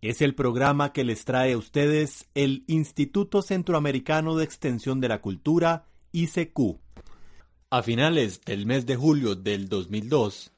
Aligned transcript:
Es 0.00 0.22
el 0.22 0.36
programa 0.36 0.92
que 0.92 1.02
les 1.02 1.24
trae 1.24 1.54
a 1.54 1.58
ustedes 1.58 2.28
el 2.34 2.62
Instituto 2.68 3.42
Centroamericano 3.42 4.36
de 4.36 4.44
Extensión 4.44 5.00
de 5.00 5.08
la 5.08 5.20
Cultura, 5.20 5.86
ICQ. 6.12 6.78
A 7.70 7.82
finales 7.82 8.40
del 8.42 8.64
mes 8.64 8.86
de 8.86 8.94
julio 8.94 9.34
del 9.34 9.68
2002, 9.68 10.52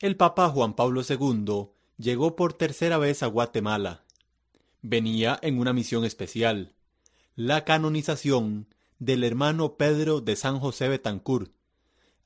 el 0.00 0.16
Papa 0.18 0.50
Juan 0.50 0.74
Pablo 0.74 1.00
II 1.08 1.70
llegó 1.96 2.36
por 2.36 2.52
tercera 2.52 2.98
vez 2.98 3.22
a 3.22 3.28
Guatemala. 3.28 4.04
Venía 4.82 5.38
en 5.40 5.58
una 5.58 5.72
misión 5.72 6.04
especial, 6.04 6.74
la 7.34 7.64
canonización 7.64 8.66
del 8.98 9.24
hermano 9.24 9.78
Pedro 9.78 10.20
de 10.20 10.36
San 10.36 10.60
José 10.60 10.88
Betancourt, 10.88 11.50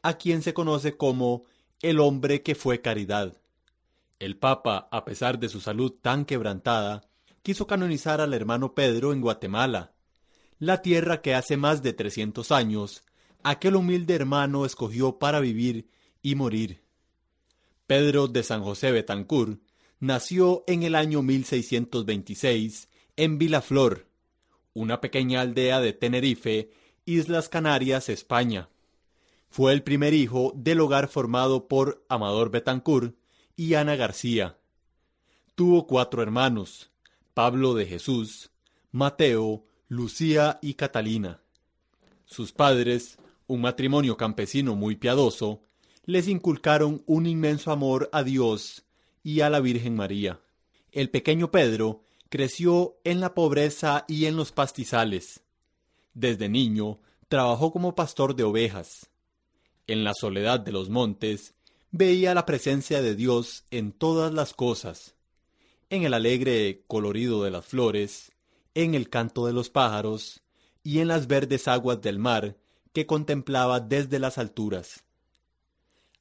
a 0.02 0.14
quien 0.14 0.42
se 0.42 0.52
conoce 0.52 0.96
como 0.96 1.44
el 1.80 2.00
hombre 2.00 2.42
que 2.42 2.56
fue 2.56 2.80
caridad. 2.80 3.40
El 4.18 4.38
Papa, 4.38 4.88
a 4.90 5.04
pesar 5.04 5.38
de 5.38 5.48
su 5.48 5.60
salud 5.60 5.92
tan 6.00 6.24
quebrantada, 6.24 7.08
quiso 7.42 7.66
canonizar 7.66 8.20
al 8.20 8.32
hermano 8.32 8.74
Pedro 8.74 9.12
en 9.12 9.20
Guatemala, 9.20 9.92
la 10.58 10.80
tierra 10.80 11.20
que 11.20 11.34
hace 11.34 11.56
más 11.56 11.82
de 11.82 11.92
300 11.92 12.50
años 12.50 13.02
aquel 13.42 13.76
humilde 13.76 14.14
hermano 14.14 14.64
escogió 14.64 15.18
para 15.18 15.38
vivir 15.38 15.88
y 16.22 16.34
morir. 16.34 16.82
Pedro 17.86 18.26
de 18.26 18.42
San 18.42 18.64
José 18.64 18.90
Betancourt 18.90 19.60
nació 20.00 20.64
en 20.66 20.82
el 20.82 20.94
año 20.94 21.22
1626 21.22 22.88
en 23.16 23.38
Vilaflor, 23.38 24.08
una 24.74 25.00
pequeña 25.00 25.42
aldea 25.42 25.80
de 25.80 25.92
Tenerife, 25.92 26.70
Islas 27.04 27.48
Canarias, 27.48 28.08
España. 28.08 28.68
Fue 29.48 29.72
el 29.72 29.82
primer 29.84 30.12
hijo 30.12 30.52
del 30.56 30.80
hogar 30.80 31.06
formado 31.06 31.68
por 31.68 32.04
Amador 32.08 32.50
Betancourt, 32.50 33.14
y 33.56 33.74
Ana 33.74 33.96
García. 33.96 34.58
Tuvo 35.54 35.86
cuatro 35.86 36.22
hermanos, 36.22 36.90
Pablo 37.32 37.74
de 37.74 37.86
Jesús, 37.86 38.50
Mateo, 38.92 39.64
Lucía 39.88 40.58
y 40.60 40.74
Catalina. 40.74 41.40
Sus 42.26 42.52
padres, 42.52 43.18
un 43.46 43.62
matrimonio 43.62 44.16
campesino 44.16 44.74
muy 44.74 44.96
piadoso, 44.96 45.62
les 46.04 46.28
inculcaron 46.28 47.02
un 47.06 47.26
inmenso 47.26 47.72
amor 47.72 48.08
a 48.12 48.22
Dios 48.22 48.84
y 49.22 49.40
a 49.40 49.50
la 49.50 49.60
Virgen 49.60 49.96
María. 49.96 50.40
El 50.92 51.10
pequeño 51.10 51.50
Pedro 51.50 52.02
creció 52.28 52.98
en 53.04 53.20
la 53.20 53.34
pobreza 53.34 54.04
y 54.06 54.26
en 54.26 54.36
los 54.36 54.52
pastizales. 54.52 55.42
Desde 56.14 56.48
niño 56.48 57.00
trabajó 57.28 57.72
como 57.72 57.94
pastor 57.94 58.36
de 58.36 58.44
ovejas. 58.44 59.10
En 59.86 60.04
la 60.04 60.12
soledad 60.14 60.60
de 60.60 60.72
los 60.72 60.90
montes 60.90 61.55
veía 61.90 62.34
la 62.34 62.46
presencia 62.46 63.02
de 63.02 63.14
Dios 63.14 63.64
en 63.70 63.92
todas 63.92 64.32
las 64.32 64.54
cosas, 64.54 65.14
en 65.90 66.02
el 66.02 66.14
alegre 66.14 66.82
colorido 66.86 67.44
de 67.44 67.50
las 67.50 67.64
flores, 67.64 68.32
en 68.74 68.94
el 68.94 69.08
canto 69.08 69.46
de 69.46 69.52
los 69.52 69.70
pájaros 69.70 70.42
y 70.82 71.00
en 71.00 71.08
las 71.08 71.26
verdes 71.26 71.68
aguas 71.68 72.00
del 72.02 72.18
mar 72.18 72.56
que 72.92 73.06
contemplaba 73.06 73.80
desde 73.80 74.18
las 74.18 74.38
alturas. 74.38 75.04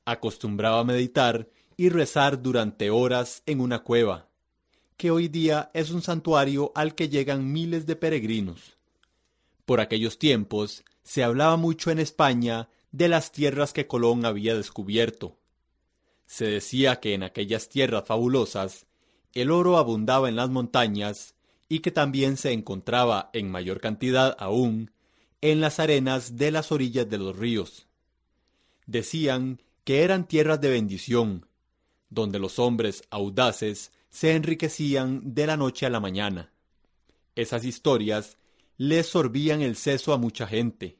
Acostumbraba 0.06 0.80
a 0.80 0.84
meditar 0.84 1.50
y 1.78 1.90
rezar 1.90 2.42
durante 2.42 2.90
horas 2.90 3.44
en 3.46 3.60
una 3.60 3.80
cueva, 3.84 4.30
que 4.98 5.12
hoy 5.12 5.28
día 5.28 5.72
es 5.74 5.92
un 5.92 6.02
santuario 6.02 6.72
al 6.76 6.96
que 6.96 7.10
llegan 7.10 7.52
miles 7.52 7.86
de 7.86 7.96
peregrinos. 7.96 8.78
Por 9.66 9.80
aquellos 9.80 10.18
tiempos 10.20 10.84
se 11.04 11.24
hablaba 11.24 11.58
mucho 11.58 11.92
en 11.92 12.00
España 12.00 12.70
de 12.92 13.10
las 13.10 13.32
tierras 13.32 13.74
que 13.74 13.88
Colón 13.88 14.26
había 14.26 14.56
descubierto, 14.56 15.38
se 16.26 16.46
decía 16.46 17.00
que 17.00 17.14
en 17.14 17.24
aquellas 17.24 17.70
tierras 17.70 18.06
fabulosas 18.06 18.88
el 19.34 19.52
oro 19.52 19.78
abundaba 19.78 20.30
en 20.30 20.36
las 20.36 20.50
montañas 20.50 21.36
y 21.68 21.80
que 21.80 21.92
también 21.92 22.38
se 22.38 22.52
encontraba 22.52 23.30
en 23.34 23.52
mayor 23.52 23.82
cantidad 23.82 24.36
aún 24.40 24.92
en 25.42 25.62
las 25.62 25.80
arenas 25.80 26.38
de 26.38 26.52
las 26.52 26.72
orillas 26.72 27.10
de 27.10 27.18
los 27.18 27.38
ríos. 27.38 27.88
Decían 28.86 29.62
que 29.84 30.04
eran 30.04 30.28
tierras 30.28 30.62
de 30.62 30.70
bendición, 30.70 31.48
donde 32.10 32.40
los 32.40 32.60
hombres 32.60 33.04
audaces 33.10 33.92
se 34.10 34.34
enriquecían 34.36 35.34
de 35.34 35.48
la 35.48 35.58
noche 35.58 35.86
a 35.86 35.90
la 35.90 36.00
mañana. 36.00 36.54
Esas 37.36 37.66
historias 37.66 38.38
les 38.78 39.08
sorbían 39.08 39.62
el 39.62 39.76
seso 39.76 40.14
a 40.14 40.18
mucha 40.18 40.48
gente. 40.48 40.98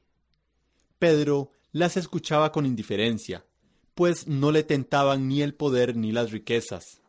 Pedro 1.00 1.52
las 1.72 1.98
escuchaba 1.98 2.52
con 2.52 2.66
indiferencia, 2.66 3.46
pues 3.96 4.28
no 4.28 4.52
le 4.52 4.64
tentaban 4.64 5.28
ni 5.28 5.42
el 5.42 5.56
poder 5.56 5.96
ni 5.96 6.12
las 6.12 6.32
riquezas. 6.32 7.02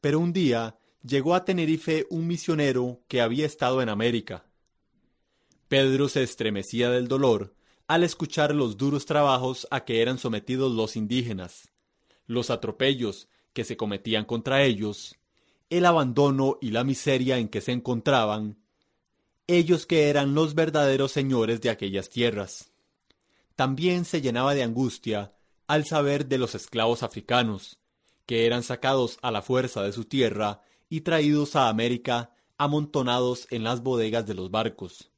Pero 0.00 0.18
un 0.18 0.32
día 0.32 0.78
llegó 1.02 1.34
a 1.34 1.44
Tenerife 1.44 2.06
un 2.10 2.26
misionero 2.26 3.00
que 3.06 3.20
había 3.20 3.46
estado 3.46 3.82
en 3.82 3.90
América. 3.90 4.44
Pedro 5.68 6.08
se 6.08 6.22
estremecía 6.22 6.90
del 6.90 7.06
dolor 7.06 7.54
al 7.86 8.02
escuchar 8.02 8.54
los 8.54 8.76
duros 8.76 9.04
trabajos 9.04 9.68
a 9.70 9.84
que 9.84 10.00
eran 10.00 10.16
sometidos 10.16 10.72
los 10.72 10.96
indígenas, 10.96 11.70
los 12.26 12.50
atropellos 12.50 13.28
que 13.52 13.64
se 13.64 13.76
cometían 13.76 14.24
contra 14.24 14.62
ellos, 14.62 15.16
el 15.68 15.84
abandono 15.84 16.56
y 16.60 16.70
la 16.70 16.82
miseria 16.82 17.38
en 17.38 17.48
que 17.48 17.60
se 17.60 17.72
encontraban, 17.72 18.58
ellos 19.48 19.86
que 19.86 20.08
eran 20.08 20.34
los 20.34 20.54
verdaderos 20.54 21.12
señores 21.12 21.60
de 21.60 21.70
aquellas 21.70 22.08
tierras. 22.08 22.70
También 23.56 24.04
se 24.04 24.20
llenaba 24.20 24.54
de 24.54 24.62
angustia 24.62 25.32
al 25.70 25.84
saber 25.84 26.26
de 26.26 26.36
los 26.36 26.56
esclavos 26.56 27.04
africanos, 27.04 27.78
que 28.26 28.44
eran 28.44 28.64
sacados 28.64 29.20
a 29.22 29.30
la 29.30 29.40
fuerza 29.40 29.84
de 29.84 29.92
su 29.92 30.04
tierra 30.04 30.62
y 30.88 31.02
traídos 31.02 31.54
a 31.54 31.68
América 31.68 32.34
amontonados 32.58 33.46
en 33.50 33.62
las 33.62 33.80
bodegas 33.80 34.26
de 34.26 34.34
los 34.34 34.50
barcos, 34.50 35.12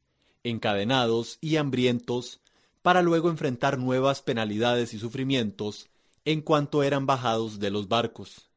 encadenados 0.44 1.38
y 1.40 1.56
hambrientos, 1.56 2.42
para 2.82 3.00
luego 3.00 3.30
enfrentar 3.30 3.78
nuevas 3.78 4.20
penalidades 4.20 4.92
y 4.92 4.98
sufrimientos 4.98 5.88
en 6.26 6.42
cuanto 6.42 6.82
eran 6.82 7.06
bajados 7.06 7.58
de 7.58 7.70
los 7.70 7.88
barcos. 7.88 8.50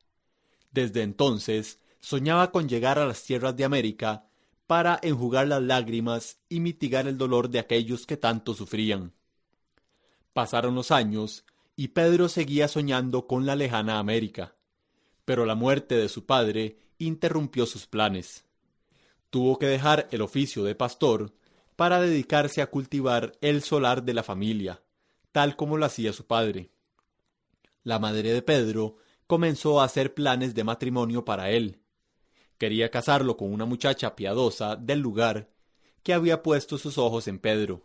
Desde 0.73 1.01
entonces 1.01 1.79
soñaba 2.01 2.51
con 2.51 2.67
llegar 2.67 2.99
a 2.99 3.05
las 3.05 3.23
tierras 3.23 3.55
de 3.55 3.63
América 3.63 4.25
para 4.67 4.99
enjugar 5.01 5.47
las 5.47 5.61
lágrimas 5.61 6.39
y 6.49 6.59
mitigar 6.59 7.07
el 7.07 7.17
dolor 7.17 7.49
de 7.49 7.59
aquellos 7.59 8.05
que 8.05 8.17
tanto 8.17 8.53
sufrían. 8.53 9.13
Pasaron 10.33 10.75
los 10.75 10.91
años 10.91 11.45
y 11.75 11.89
Pedro 11.89 12.29
seguía 12.29 12.67
soñando 12.67 13.27
con 13.27 13.45
la 13.45 13.55
lejana 13.55 13.99
América. 13.99 14.55
Pero 15.25 15.45
la 15.45 15.55
muerte 15.55 15.95
de 15.95 16.09
su 16.09 16.25
padre 16.25 16.79
interrumpió 16.97 17.65
sus 17.65 17.87
planes. 17.87 18.45
Tuvo 19.29 19.59
que 19.59 19.65
dejar 19.65 20.07
el 20.11 20.21
oficio 20.21 20.63
de 20.63 20.75
pastor 20.75 21.33
para 21.75 21.99
dedicarse 21.99 22.61
a 22.61 22.67
cultivar 22.69 23.33
el 23.41 23.61
solar 23.61 24.03
de 24.03 24.13
la 24.13 24.23
familia, 24.23 24.81
tal 25.31 25.55
como 25.55 25.77
lo 25.77 25.85
hacía 25.85 26.13
su 26.13 26.25
padre. 26.25 26.71
La 27.83 27.99
madre 27.99 28.31
de 28.31 28.41
Pedro 28.41 28.97
comenzó 29.27 29.81
a 29.81 29.85
hacer 29.85 30.13
planes 30.13 30.55
de 30.55 30.63
matrimonio 30.63 31.25
para 31.25 31.49
él. 31.49 31.81
Quería 32.57 32.89
casarlo 32.89 33.35
con 33.35 33.51
una 33.51 33.65
muchacha 33.65 34.15
piadosa 34.15 34.75
del 34.75 34.99
lugar 34.99 35.49
que 36.03 36.13
había 36.13 36.41
puesto 36.41 36.77
sus 36.77 36.97
ojos 36.97 37.27
en 37.27 37.39
Pedro. 37.39 37.83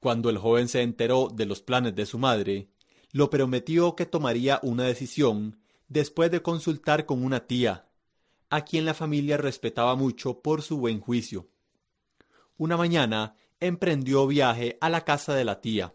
Cuando 0.00 0.30
el 0.30 0.38
joven 0.38 0.68
se 0.68 0.82
enteró 0.82 1.28
de 1.32 1.46
los 1.46 1.62
planes 1.62 1.94
de 1.94 2.06
su 2.06 2.18
madre, 2.18 2.68
lo 3.12 3.30
prometió 3.30 3.96
que 3.96 4.06
tomaría 4.06 4.60
una 4.62 4.84
decisión 4.84 5.58
después 5.88 6.30
de 6.30 6.42
consultar 6.42 7.06
con 7.06 7.24
una 7.24 7.46
tía, 7.46 7.88
a 8.50 8.64
quien 8.64 8.84
la 8.84 8.94
familia 8.94 9.36
respetaba 9.36 9.94
mucho 9.96 10.40
por 10.40 10.62
su 10.62 10.78
buen 10.78 11.00
juicio. 11.00 11.48
Una 12.56 12.76
mañana 12.76 13.36
emprendió 13.60 14.26
viaje 14.26 14.78
a 14.80 14.88
la 14.88 15.04
casa 15.04 15.34
de 15.34 15.44
la 15.44 15.60
tía. 15.60 15.94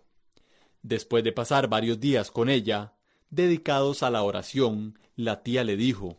Después 0.81 1.23
de 1.23 1.31
pasar 1.31 1.69
varios 1.69 1.99
días 1.99 2.31
con 2.31 2.49
ella, 2.49 2.95
dedicados 3.29 4.03
a 4.03 4.09
la 4.09 4.23
oración, 4.23 4.99
la 5.15 5.43
tía 5.43 5.63
le 5.63 5.77
dijo, 5.77 6.17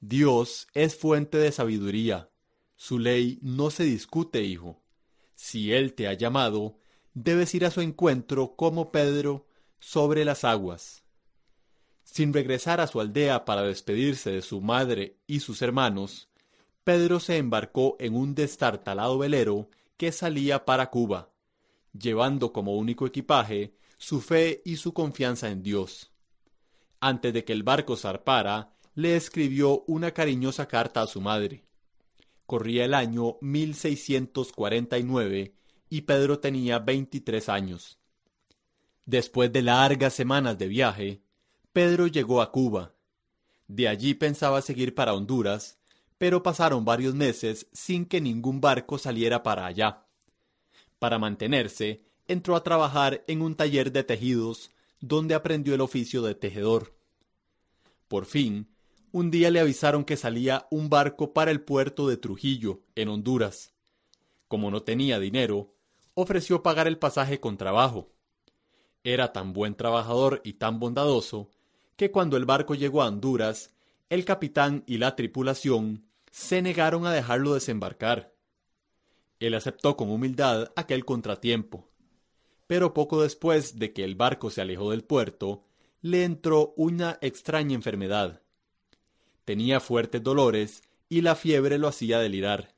Dios 0.00 0.68
es 0.74 0.96
fuente 0.96 1.38
de 1.38 1.52
sabiduría. 1.52 2.30
Su 2.76 2.98
ley 2.98 3.38
no 3.42 3.70
se 3.70 3.84
discute, 3.84 4.42
hijo. 4.44 4.80
Si 5.40 5.72
Él 5.72 5.94
te 5.94 6.08
ha 6.08 6.14
llamado, 6.14 6.80
debes 7.14 7.54
ir 7.54 7.64
a 7.64 7.70
su 7.70 7.80
encuentro 7.80 8.56
como 8.56 8.90
Pedro 8.90 9.46
sobre 9.78 10.24
las 10.24 10.42
aguas. 10.42 11.04
Sin 12.02 12.32
regresar 12.32 12.80
a 12.80 12.88
su 12.88 13.00
aldea 13.00 13.44
para 13.44 13.62
despedirse 13.62 14.32
de 14.32 14.42
su 14.42 14.60
madre 14.60 15.20
y 15.28 15.38
sus 15.38 15.62
hermanos, 15.62 16.28
Pedro 16.82 17.20
se 17.20 17.36
embarcó 17.36 17.96
en 18.00 18.16
un 18.16 18.34
destartalado 18.34 19.16
velero 19.16 19.70
que 19.96 20.10
salía 20.10 20.64
para 20.64 20.90
Cuba, 20.90 21.30
llevando 21.96 22.52
como 22.52 22.74
único 22.74 23.06
equipaje 23.06 23.76
su 23.96 24.20
fe 24.20 24.60
y 24.64 24.74
su 24.74 24.92
confianza 24.92 25.50
en 25.50 25.62
Dios. 25.62 26.10
Antes 26.98 27.32
de 27.32 27.44
que 27.44 27.52
el 27.52 27.62
barco 27.62 27.96
zarpara, 27.96 28.74
le 28.96 29.14
escribió 29.14 29.84
una 29.86 30.10
cariñosa 30.10 30.66
carta 30.66 31.00
a 31.00 31.06
su 31.06 31.20
madre. 31.20 31.67
Corría 32.48 32.84
el 32.86 32.94
año 32.94 33.36
1649 33.42 35.52
y 35.90 36.00
Pedro 36.00 36.38
tenía 36.38 36.78
veintitrés 36.78 37.50
años. 37.50 37.98
Después 39.04 39.52
de 39.52 39.60
largas 39.60 40.14
semanas 40.14 40.56
de 40.56 40.66
viaje, 40.66 41.20
Pedro 41.74 42.06
llegó 42.06 42.40
a 42.40 42.50
Cuba. 42.50 42.94
De 43.66 43.86
allí 43.86 44.14
pensaba 44.14 44.62
seguir 44.62 44.94
para 44.94 45.12
Honduras, 45.12 45.78
pero 46.16 46.42
pasaron 46.42 46.86
varios 46.86 47.14
meses 47.14 47.66
sin 47.74 48.06
que 48.06 48.18
ningún 48.18 48.62
barco 48.62 48.96
saliera 48.96 49.42
para 49.42 49.66
allá. 49.66 50.06
Para 50.98 51.18
mantenerse, 51.18 52.00
entró 52.28 52.56
a 52.56 52.62
trabajar 52.62 53.24
en 53.26 53.42
un 53.42 53.56
taller 53.56 53.92
de 53.92 54.04
tejidos, 54.04 54.70
donde 55.00 55.34
aprendió 55.34 55.74
el 55.74 55.82
oficio 55.82 56.22
de 56.22 56.34
tejedor. 56.34 56.96
Por 58.08 58.24
fin, 58.24 58.68
un 59.12 59.30
día 59.30 59.50
le 59.50 59.60
avisaron 59.60 60.04
que 60.04 60.16
salía 60.16 60.66
un 60.70 60.88
barco 60.88 61.32
para 61.32 61.50
el 61.50 61.60
puerto 61.60 62.08
de 62.08 62.16
Trujillo, 62.16 62.82
en 62.94 63.08
Honduras. 63.08 63.72
Como 64.48 64.70
no 64.70 64.82
tenía 64.82 65.18
dinero, 65.18 65.74
ofreció 66.14 66.62
pagar 66.62 66.86
el 66.86 66.98
pasaje 66.98 67.40
con 67.40 67.56
trabajo. 67.56 68.10
Era 69.04 69.32
tan 69.32 69.52
buen 69.52 69.74
trabajador 69.74 70.40
y 70.44 70.54
tan 70.54 70.80
bondadoso 70.80 71.50
que 71.96 72.10
cuando 72.10 72.36
el 72.36 72.44
barco 72.44 72.74
llegó 72.74 73.02
a 73.02 73.08
Honduras, 73.08 73.74
el 74.10 74.24
capitán 74.24 74.84
y 74.86 74.98
la 74.98 75.16
tripulación 75.16 76.04
se 76.30 76.62
negaron 76.62 77.06
a 77.06 77.12
dejarlo 77.12 77.54
desembarcar. 77.54 78.34
Él 79.40 79.54
aceptó 79.54 79.96
con 79.96 80.10
humildad 80.10 80.72
aquel 80.76 81.04
contratiempo. 81.04 81.88
Pero 82.66 82.92
poco 82.92 83.22
después 83.22 83.78
de 83.78 83.92
que 83.92 84.04
el 84.04 84.14
barco 84.14 84.50
se 84.50 84.60
alejó 84.60 84.90
del 84.90 85.04
puerto, 85.04 85.64
le 86.00 86.24
entró 86.24 86.74
una 86.76 87.18
extraña 87.22 87.74
enfermedad. 87.74 88.42
Tenía 89.48 89.80
fuertes 89.80 90.22
dolores 90.22 90.82
y 91.08 91.22
la 91.22 91.34
fiebre 91.34 91.78
lo 91.78 91.88
hacía 91.88 92.18
delirar. 92.18 92.74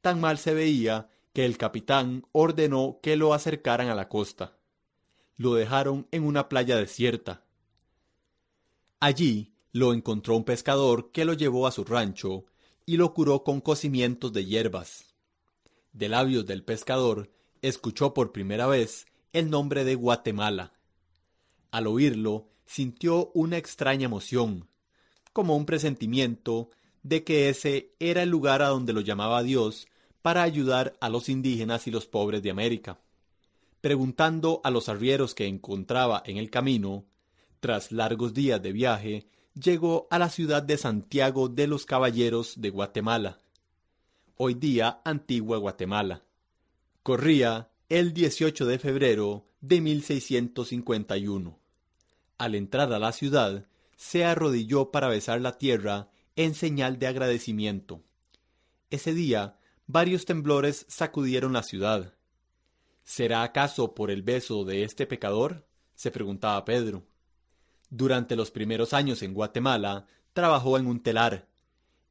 Tan 0.00 0.18
mal 0.18 0.38
se 0.38 0.54
veía 0.54 1.10
que 1.34 1.44
el 1.44 1.58
capitán 1.58 2.24
ordenó 2.32 3.00
que 3.02 3.16
lo 3.16 3.34
acercaran 3.34 3.90
a 3.90 3.94
la 3.94 4.08
costa. 4.08 4.56
Lo 5.36 5.52
dejaron 5.52 6.08
en 6.10 6.24
una 6.24 6.48
playa 6.48 6.78
desierta, 6.78 7.44
Allí 8.98 9.52
lo 9.72 9.92
encontró 9.92 10.36
un 10.36 10.44
pescador 10.44 11.12
que 11.12 11.26
lo 11.26 11.34
llevó 11.34 11.66
a 11.66 11.70
su 11.70 11.84
rancho 11.84 12.46
y 12.86 12.96
lo 12.96 13.12
curó 13.12 13.44
con 13.44 13.60
cocimientos 13.60 14.32
de 14.32 14.46
hierbas. 14.46 15.14
De 15.92 16.08
labios 16.08 16.46
del 16.46 16.64
pescador 16.64 17.30
escuchó 17.60 18.14
por 18.14 18.32
primera 18.32 18.66
vez 18.66 19.04
el 19.34 19.50
nombre 19.50 19.84
de 19.84 19.96
Guatemala. 19.96 20.72
Al 21.70 21.88
oírlo, 21.88 22.48
sintió 22.64 23.30
una 23.34 23.58
extraña 23.58 24.06
emoción, 24.06 24.66
como 25.34 25.56
un 25.56 25.66
presentimiento 25.66 26.70
de 27.02 27.24
que 27.24 27.50
ese 27.50 27.90
era 27.98 28.22
el 28.22 28.30
lugar 28.30 28.62
a 28.62 28.68
donde 28.68 28.94
lo 28.94 29.02
llamaba 29.02 29.42
Dios 29.42 29.86
para 30.22 30.42
ayudar 30.42 30.94
a 31.00 31.10
los 31.10 31.28
indígenas 31.28 31.86
y 31.86 31.90
los 31.90 32.06
pobres 32.06 32.42
de 32.42 32.50
América. 32.50 32.98
Preguntando 33.82 34.62
a 34.64 34.70
los 34.70 34.88
arrieros 34.88 35.34
que 35.34 35.46
encontraba 35.46 36.22
en 36.24 36.38
el 36.38 36.48
camino, 36.48 37.04
tras 37.60 37.92
largos 37.92 38.32
días 38.32 38.62
de 38.62 38.72
viaje, 38.72 39.26
llegó 39.54 40.06
a 40.10 40.18
la 40.18 40.30
ciudad 40.30 40.62
de 40.62 40.78
Santiago 40.78 41.48
de 41.48 41.66
los 41.66 41.84
Caballeros 41.84 42.54
de 42.60 42.70
Guatemala, 42.70 43.38
hoy 44.36 44.54
día 44.54 45.00
antigua 45.04 45.58
Guatemala. 45.58 46.22
Corría 47.02 47.68
el 47.88 48.14
18 48.14 48.64
de 48.66 48.78
febrero 48.78 49.44
de 49.60 49.80
1651. 49.80 51.58
Al 52.38 52.54
entrar 52.54 52.92
a 52.92 52.98
la 52.98 53.12
ciudad, 53.12 53.66
se 53.96 54.24
arrodilló 54.24 54.90
para 54.90 55.08
besar 55.08 55.40
la 55.40 55.58
tierra 55.58 56.10
en 56.36 56.54
señal 56.54 56.98
de 56.98 57.06
agradecimiento. 57.06 58.02
Ese 58.90 59.14
día, 59.14 59.58
varios 59.86 60.24
temblores 60.24 60.86
sacudieron 60.88 61.52
la 61.52 61.62
ciudad. 61.62 62.14
¿Será 63.04 63.42
acaso 63.42 63.94
por 63.94 64.10
el 64.10 64.22
beso 64.22 64.64
de 64.64 64.84
este 64.84 65.06
pecador? 65.06 65.66
se 65.94 66.10
preguntaba 66.10 66.64
Pedro. 66.64 67.04
Durante 67.90 68.34
los 68.34 68.50
primeros 68.50 68.92
años 68.92 69.22
en 69.22 69.34
Guatemala, 69.34 70.06
trabajó 70.32 70.78
en 70.78 70.86
un 70.86 71.00
telar. 71.02 71.48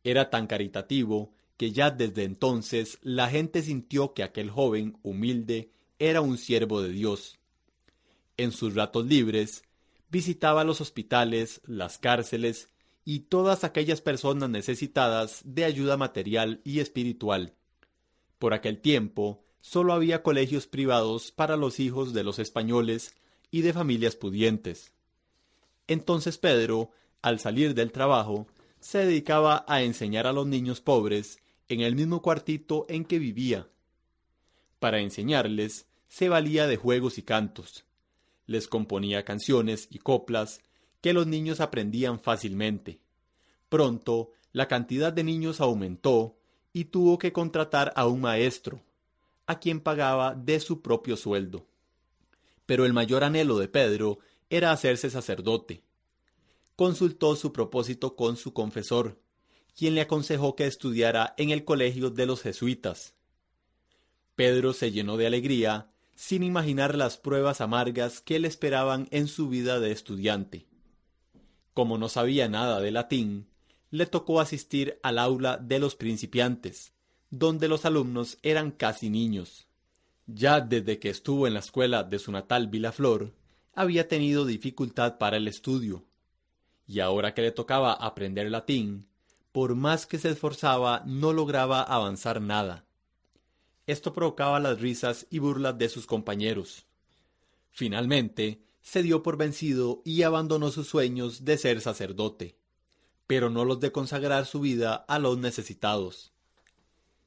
Era 0.03 0.30
tan 0.30 0.47
caritativo 0.47 1.33
que 1.57 1.71
ya 1.71 1.91
desde 1.91 2.24
entonces 2.24 3.00
la 3.01 3.30
gente 3.30 3.62
sintió 3.62 4.13
que 4.13 4.24
aquel 4.24 4.50
joven 4.50 4.97
humilde 5.03 5.71
era 6.00 6.21
un 6.21 6.38
siervo 6.38 6.81
de 6.81 6.89
Dios. 6.89 7.38
En 8.38 8.51
sus 8.51 8.75
ratos 8.75 9.06
libres, 9.06 9.63
visitaba 10.13 10.63
los 10.63 10.80
hospitales, 10.80 11.60
las 11.65 11.98
cárceles 11.98 12.69
y 13.04 13.21
todas 13.21 13.63
aquellas 13.63 14.00
personas 14.00 14.48
necesitadas 14.48 15.42
de 15.44 15.65
ayuda 15.65 15.98
material 15.98 16.62
y 16.63 16.81
espiritual. 16.81 17.56
Por 18.38 18.54
aquel 18.54 18.80
tiempo, 18.80 19.44
solo 19.60 19.92
había 19.92 20.21
colegios 20.21 20.68
privados 20.68 21.31
para 21.31 21.57
los 21.57 21.80
hijos 21.80 22.14
de 22.14 22.23
los 22.23 22.38
españoles 22.38 23.16
y 23.49 23.61
de 23.61 23.73
familias 23.73 24.16
pudientes. 24.16 24.94
Entonces 25.88 26.38
Pedro, 26.38 26.92
al 27.23 27.40
salir 27.40 27.73
del 27.73 27.92
trabajo, 27.92 28.45
se 28.80 28.99
dedicaba 28.99 29.66
a 29.68 29.81
enseñar 29.81 30.28
a 30.28 30.33
los 30.33 30.45
niños 30.45 30.80
pobres 30.80 31.40
en 31.69 31.81
el 31.81 31.95
mismo 31.95 32.21
cuartito 32.21 32.85
en 32.88 33.04
que 33.06 33.18
vivía. 33.18 33.68
Para 34.78 34.99
enseñarles, 34.99 35.88
se 36.07 36.30
valía 36.30 36.68
de 36.68 36.78
juegos 36.78 37.18
y 37.18 37.23
cantos. 37.23 37.83
Les 38.45 38.68
componía 38.68 39.23
canciones 39.23 39.88
y 39.90 40.00
coplas 40.00 40.62
que 41.02 41.14
los 41.14 41.28
niños 41.28 41.59
aprendían 41.59 42.19
fácilmente. 42.19 43.00
Pronto, 43.69 44.31
la 44.52 44.68
cantidad 44.68 45.12
de 45.12 45.23
niños 45.23 45.62
aumentó 45.62 46.38
y 46.71 46.85
tuvo 46.85 47.18
que 47.18 47.33
contratar 47.33 47.94
a 47.95 48.07
un 48.07 48.21
maestro, 48.21 48.81
a 49.45 49.59
quien 49.59 49.80
pagaba 49.80 50.35
de 50.35 50.59
su 50.59 50.81
propio 50.81 51.18
sueldo. 51.18 51.68
Pero 52.66 52.85
el 52.85 52.94
mayor 52.94 53.23
anhelo 53.23 53.57
de 53.57 53.68
Pedro 53.68 54.19
era 54.50 54.71
hacerse 54.71 55.09
sacerdote. 55.09 55.83
Consultó 56.76 57.35
su 57.35 57.52
propósito 57.52 58.16
con 58.16 58.38
su 58.38 58.54
confesor, 58.54 59.19
quien 59.76 59.95
le 59.95 60.02
aconsejó 60.02 60.56
que 60.56 60.66
estudiara 60.66 61.33
en 61.38 61.50
el 61.50 61.66
colegio 61.66 62.09
de 62.09 62.26
los 62.26 62.42
jesuitas. 62.42 63.14
Pedro 64.35 64.73
se 64.73 64.92
llenó 64.92 65.18
de 65.18 65.28
alegría, 65.28 65.93
sin 66.16 66.44
imaginar 66.44 66.96
las 66.96 67.18
pruebas 67.18 67.62
amargas 67.62 68.22
que 68.22 68.40
le 68.40 68.48
esperaban 68.48 69.08
en 69.12 69.28
su 69.28 69.50
vida 69.50 69.80
de 69.80 69.92
estudiante. 69.92 70.68
Como 71.74 71.98
no 71.98 72.10
sabía 72.10 72.48
nada 72.48 72.80
de 72.80 72.92
latín, 72.92 73.48
le 73.90 74.06
tocó 74.06 74.40
asistir 74.40 75.00
al 75.04 75.20
aula 75.20 75.58
de 75.58 75.80
los 75.80 75.96
principiantes, 75.96 76.94
donde 77.30 77.68
los 77.68 77.86
alumnos 77.86 78.38
eran 78.42 78.72
casi 78.72 79.10
niños. 79.10 79.68
Ya 80.28 80.62
desde 80.62 81.00
que 81.00 81.10
estuvo 81.10 81.48
en 81.48 81.54
la 81.54 81.60
escuela 81.60 82.04
de 82.04 82.20
su 82.20 82.32
natal 82.32 82.68
Vilaflor, 82.68 83.34
había 83.76 84.08
tenido 84.08 84.46
dificultad 84.46 85.18
para 85.18 85.38
el 85.38 85.48
estudio, 85.48 86.04
y 86.88 87.00
ahora 87.00 87.34
que 87.34 87.42
le 87.42 87.52
tocaba 87.52 87.94
aprender 87.94 88.50
latín, 88.52 89.08
por 89.52 89.76
más 89.76 90.06
que 90.06 90.18
se 90.20 90.30
esforzaba 90.30 91.04
no 91.06 91.34
lograba 91.34 91.82
avanzar 91.82 92.42
nada. 92.42 92.86
Esto 93.85 94.13
provocaba 94.13 94.59
las 94.59 94.80
risas 94.80 95.28
y 95.30 95.40
burlas 95.40 95.78
de 95.78 95.90
sus 95.90 96.06
compañeros. 96.06 96.85
Finalmente, 97.71 98.63
se 98.81 99.04
dio 99.04 99.23
por 99.23 99.37
vencido 99.37 100.02
y 100.06 100.23
abandonó 100.23 100.71
sus 100.71 100.87
sueños 100.87 101.44
de 101.45 101.57
ser 101.57 101.81
sacerdote, 101.81 102.57
pero 103.28 103.49
no 103.49 103.66
los 103.66 103.80
de 103.80 103.92
consagrar 103.92 104.45
su 104.45 104.59
vida 104.59 104.95
a 104.95 105.19
los 105.19 105.37
necesitados. 105.37 106.31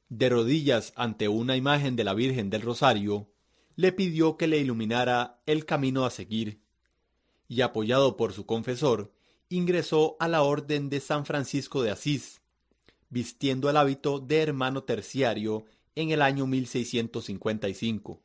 de 0.09 0.29
rodillas 0.29 0.93
ante 0.95 1.27
una 1.27 1.57
imagen 1.57 1.97
de 1.97 2.05
la 2.05 2.13
Virgen 2.13 2.49
del 2.49 2.61
Rosario, 2.61 3.27
le 3.75 3.91
pidió 3.91 4.37
que 4.37 4.47
le 4.47 4.57
iluminara 4.57 5.41
el 5.45 5.65
camino 5.65 6.05
a 6.05 6.09
seguir, 6.09 6.61
y 7.49 7.59
apoyado 7.59 8.15
por 8.15 8.31
su 8.31 8.45
confesor, 8.45 9.11
ingresó 9.49 10.15
a 10.19 10.27
la 10.27 10.43
Orden 10.43 10.89
de 10.89 10.99
San 11.01 11.25
Francisco 11.25 11.81
de 11.81 11.91
Asís, 11.91 12.41
vistiendo 13.09 13.69
el 13.69 13.77
hábito 13.77 14.19
de 14.19 14.41
hermano 14.41 14.83
terciario 14.83 15.65
en 15.97 16.11
el 16.11 16.21
año 16.21 16.45
1655. 16.45 18.21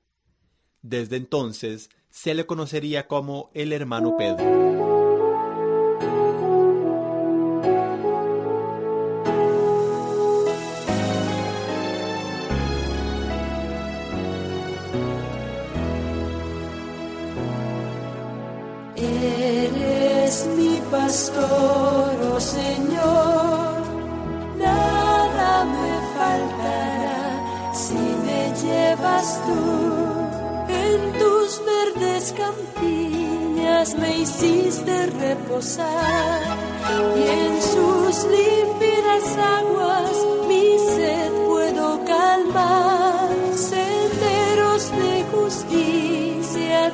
Desde 0.82 1.16
entonces 1.16 1.88
se 2.10 2.34
le 2.34 2.44
conocería 2.44 3.08
como 3.08 3.50
el 3.54 3.72
hermano 3.72 4.16
Pedro. 4.18 5.01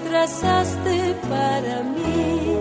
Trazaste 0.09 1.17
para 1.29 1.83
mí. 1.83 2.57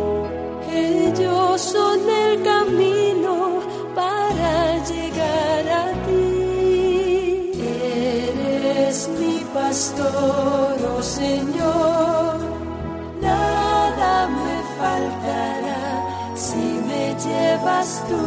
Ellos 0.71 1.61
son 1.61 1.99
el 2.09 2.43
camino 2.43 3.61
para 3.95 4.77
llegar 4.91 5.63
a 5.83 5.85
ti. 6.05 7.51
Eres 7.59 9.09
mi 9.19 9.37
pastor, 9.53 10.77
oh 10.95 11.01
Señor. 11.01 12.37
Nada 13.21 14.27
me 14.27 14.57
faltará 14.79 15.83
si 16.35 16.63
me 16.89 17.15
llevas 17.25 18.03
tú. 18.09 18.25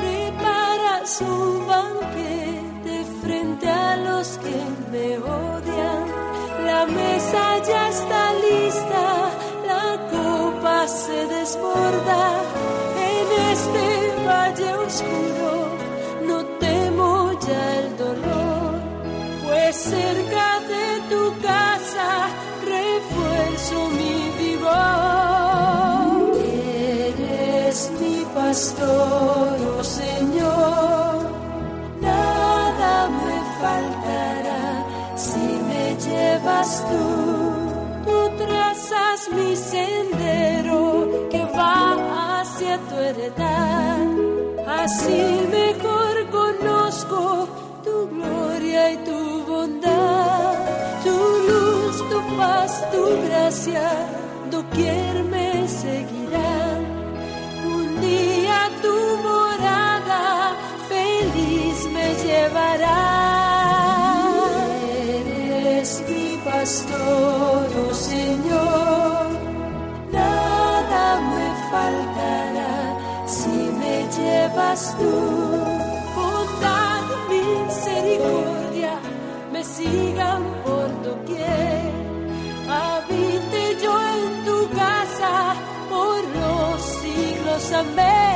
Preparas 0.00 1.20
un 1.20 1.66
banquete 1.74 2.94
frente 3.22 3.68
a 3.68 3.96
los 3.96 4.38
que 4.38 4.58
me 4.90 5.18
odian. 5.18 6.04
La 6.64 6.86
mesa 6.86 7.45
oh 28.58 29.84
Señor, 29.84 31.30
nada 32.00 33.08
me 33.08 33.38
faltará 33.60 34.64
si 35.14 35.44
me 35.68 35.94
llevas 35.96 36.82
tú. 36.88 37.06
Tú 38.06 38.18
trazas 38.42 39.28
mi 39.36 39.54
sendero 39.54 41.28
que 41.30 41.44
va 41.44 42.40
hacia 42.40 42.78
tu 42.88 42.94
heredad. 42.94 44.06
Así 44.66 45.46
mejor 45.50 46.14
conozco 46.30 47.48
tu 47.84 48.08
gloria 48.08 48.92
y 48.92 48.96
tu 49.08 49.44
bondad. 49.46 50.54
Tu 51.04 51.16
luz, 51.48 51.96
tu 52.10 52.36
paz, 52.38 52.72
tu 52.90 53.02
gracia, 53.28 53.90
doquier 54.50 55.24
me 55.24 55.68
seguirán. 55.68 56.15
Llevará. 62.46 63.02
Eres 65.08 66.02
mi 66.08 66.36
pastor, 66.44 67.66
oh 67.88 67.94
Señor, 67.94 69.26
nada 70.12 71.20
me 71.32 71.46
faltará 71.70 72.74
si 73.26 73.56
me 73.80 73.96
llevas 74.16 74.96
tú. 74.98 75.14
Bondad, 76.16 77.02
misericordia 77.30 78.94
me 79.52 79.64
sigan 79.64 80.42
por 80.64 80.88
doquier. 81.02 81.92
Habite 82.68 83.76
yo 83.82 83.92
en 84.14 84.44
tu 84.44 84.58
casa 84.76 85.54
por 85.88 86.18
los 86.40 86.82
siglos. 86.82 87.72
Amén. 87.72 88.35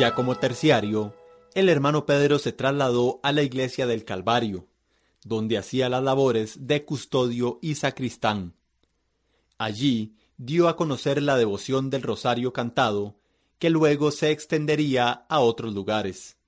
Ya 0.00 0.14
como 0.14 0.34
terciario, 0.34 1.14
el 1.52 1.68
hermano 1.68 2.06
Pedro 2.06 2.38
se 2.38 2.52
trasladó 2.52 3.20
a 3.22 3.32
la 3.32 3.42
iglesia 3.42 3.86
del 3.86 4.06
Calvario, 4.06 4.66
donde 5.24 5.58
hacía 5.58 5.90
las 5.90 6.02
labores 6.02 6.66
de 6.66 6.86
custodio 6.86 7.58
y 7.60 7.74
sacristán. 7.74 8.54
Allí 9.58 10.14
dio 10.38 10.68
a 10.68 10.76
conocer 10.76 11.20
la 11.20 11.36
devoción 11.36 11.90
del 11.90 12.00
rosario 12.00 12.54
cantado, 12.54 13.16
que 13.58 13.68
luego 13.68 14.10
se 14.10 14.30
extendería 14.30 15.26
a 15.28 15.40
otros 15.40 15.74
lugares. 15.74 16.38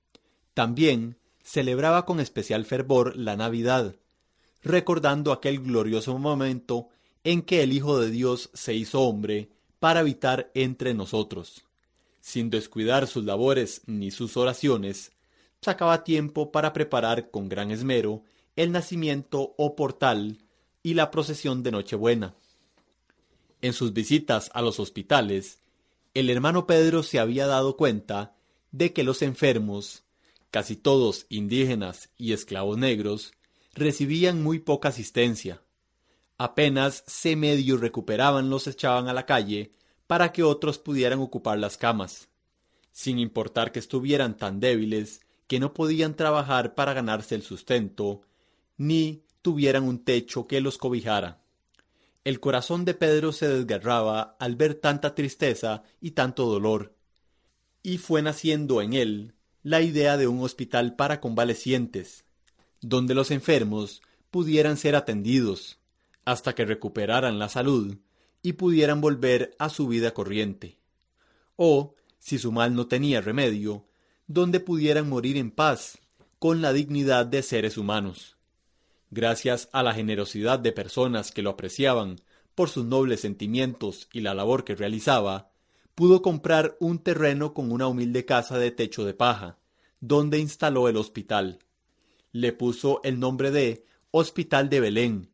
También 0.55 1.19
celebraba 1.43 2.07
con 2.07 2.19
especial 2.19 2.65
fervor 2.65 3.15
la 3.15 3.35
Navidad, 3.35 3.95
recordando 4.63 5.31
aquel 5.31 5.59
glorioso 5.59 6.17
momento 6.17 6.87
en 7.23 7.43
que 7.43 7.61
el 7.61 7.71
Hijo 7.71 7.99
de 7.99 8.09
Dios 8.09 8.49
se 8.55 8.73
hizo 8.73 9.01
hombre 9.01 9.51
para 9.79 9.99
habitar 9.99 10.49
entre 10.55 10.95
nosotros. 10.95 11.63
Sin 12.23 12.49
descuidar 12.49 13.05
sus 13.07 13.25
labores 13.25 13.81
ni 13.85 14.09
sus 14.09 14.37
oraciones, 14.37 15.11
sacaba 15.59 16.05
tiempo 16.05 16.53
para 16.53 16.71
preparar 16.71 17.29
con 17.29 17.49
gran 17.49 17.69
esmero 17.69 18.23
el 18.55 18.71
nacimiento 18.71 19.53
o 19.57 19.75
portal 19.75 20.37
y 20.81 20.93
la 20.93 21.11
procesión 21.11 21.63
de 21.63 21.71
Nochebuena. 21.71 22.33
En 23.61 23.73
sus 23.73 23.91
visitas 23.91 24.49
a 24.53 24.61
los 24.61 24.79
hospitales, 24.79 25.59
el 26.13 26.29
hermano 26.29 26.65
Pedro 26.65 27.03
se 27.03 27.19
había 27.19 27.45
dado 27.45 27.75
cuenta 27.75 28.37
de 28.71 28.93
que 28.93 29.03
los 29.03 29.21
enfermos, 29.21 30.03
casi 30.49 30.77
todos 30.77 31.25
indígenas 31.27 32.09
y 32.17 32.31
esclavos 32.31 32.77
negros, 32.77 33.33
recibían 33.73 34.41
muy 34.41 34.59
poca 34.59 34.87
asistencia. 34.87 35.61
Apenas 36.37 37.03
se 37.05 37.35
medio 37.35 37.75
recuperaban 37.75 38.49
los 38.49 38.65
echaban 38.67 39.09
a 39.09 39.13
la 39.13 39.25
calle 39.25 39.73
para 40.07 40.31
que 40.31 40.43
otros 40.43 40.77
pudieran 40.77 41.19
ocupar 41.19 41.57
las 41.57 41.77
camas, 41.77 42.29
sin 42.91 43.19
importar 43.19 43.71
que 43.71 43.79
estuvieran 43.79 44.37
tan 44.37 44.59
débiles 44.59 45.21
que 45.47 45.59
no 45.59 45.73
podían 45.73 46.15
trabajar 46.15 46.75
para 46.75 46.93
ganarse 46.93 47.35
el 47.35 47.41
sustento, 47.41 48.21
ni 48.77 49.23
tuvieran 49.41 49.83
un 49.83 50.03
techo 50.03 50.47
que 50.47 50.61
los 50.61 50.77
cobijara. 50.77 51.41
El 52.23 52.39
corazón 52.39 52.85
de 52.85 52.93
Pedro 52.93 53.33
se 53.33 53.47
desgarraba 53.49 54.37
al 54.39 54.55
ver 54.55 54.75
tanta 54.75 55.13
tristeza 55.13 55.83
y 55.99 56.11
tanto 56.11 56.45
dolor, 56.45 56.95
y 57.81 57.97
fue 57.97 58.21
naciendo 58.21 58.81
en 58.81 58.93
él 58.93 59.33
la 59.61 59.81
idea 59.81 60.17
de 60.17 60.27
un 60.27 60.41
hospital 60.41 60.95
para 60.95 61.19
convalecientes, 61.19 62.23
donde 62.81 63.13
los 63.13 63.31
enfermos 63.31 64.01
pudieran 64.31 64.77
ser 64.77 64.95
atendidos 64.95 65.79
hasta 66.25 66.55
que 66.55 66.65
recuperaran 66.65 67.39
la 67.39 67.49
salud 67.49 67.97
y 68.43 68.53
pudieran 68.53 69.01
volver 69.01 69.55
a 69.57 69.69
su 69.69 69.87
vida 69.87 70.13
corriente. 70.13 70.77
O, 71.55 71.95
si 72.19 72.37
su 72.37 72.51
mal 72.51 72.75
no 72.75 72.87
tenía 72.87 73.21
remedio, 73.21 73.87
donde 74.27 74.59
pudieran 74.59 75.09
morir 75.09 75.37
en 75.37 75.49
paz, 75.49 75.97
con 76.37 76.61
la 76.61 76.73
dignidad 76.73 77.25
de 77.25 77.41
seres 77.41 77.77
humanos. 77.77 78.37
Gracias 79.09 79.69
a 79.71 79.81
la 79.81 79.93
generosidad 79.93 80.59
de 80.59 80.73
personas 80.73 81.31
que 81.31 81.41
lo 81.41 81.51
apreciaban 81.51 82.17
por 82.53 82.69
sus 82.69 82.85
nobles 82.85 83.21
sentimientos 83.21 84.09
y 84.11 84.21
la 84.21 84.33
labor 84.33 84.63
que 84.63 84.75
realizaba, 84.75 85.51
pudo 85.95 86.21
comprar 86.21 86.75
un 86.79 86.99
terreno 86.99 87.53
con 87.53 87.71
una 87.71 87.87
humilde 87.87 88.25
casa 88.25 88.57
de 88.57 88.71
techo 88.71 89.05
de 89.05 89.13
paja, 89.13 89.57
donde 89.99 90.39
instaló 90.39 90.89
el 90.89 90.97
hospital. 90.97 91.59
Le 92.31 92.51
puso 92.51 93.01
el 93.03 93.19
nombre 93.19 93.51
de 93.51 93.85
Hospital 94.11 94.69
de 94.69 94.79
Belén, 94.79 95.29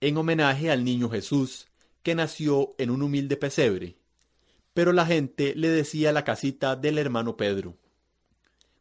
en 0.00 0.16
homenaje 0.16 0.70
al 0.70 0.84
niño 0.84 1.10
Jesús, 1.10 1.67
que 2.08 2.14
nació 2.14 2.74
en 2.78 2.88
un 2.88 3.02
humilde 3.02 3.36
pesebre. 3.36 3.98
Pero 4.72 4.94
la 4.94 5.04
gente 5.04 5.52
le 5.54 5.68
decía 5.68 6.10
la 6.10 6.24
casita 6.24 6.74
del 6.74 6.96
hermano 6.96 7.36
Pedro. 7.36 7.76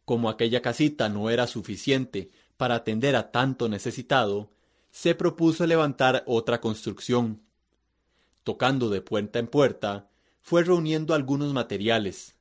Como 0.05 0.29
aquella 0.29 0.61
casita 0.61 1.09
no 1.09 1.29
era 1.29 1.45
suficiente 1.45 2.31
para 2.55 2.75
atender 2.75 3.17
a 3.17 3.29
tanto 3.29 3.67
necesitado, 3.67 4.49
se 4.91 5.13
propuso 5.13 5.67
levantar 5.67 6.23
otra 6.25 6.61
construcción. 6.61 7.41
Tocando 8.45 8.87
de 8.89 9.01
puerta 9.01 9.39
en 9.39 9.47
puerta, 9.47 10.09
fue 10.41 10.63
reuniendo 10.63 11.13
algunos 11.13 11.51
materiales. 11.51 12.37